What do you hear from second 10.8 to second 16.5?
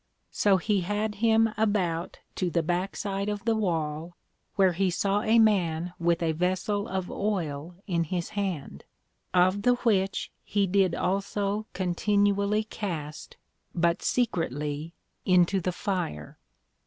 also continually cast (but secretly) into the Fire.